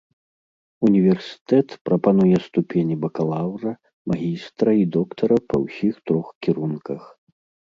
Універсітэт 0.87 1.69
прапануе 1.89 2.37
ступені 2.47 2.95
бакалаўра, 3.03 3.71
магістра 4.13 4.71
і 4.83 4.89
доктара 4.97 5.35
па 5.53 5.61
ўсіх 5.67 5.95
трох 6.11 6.27
кірунках. 6.47 7.01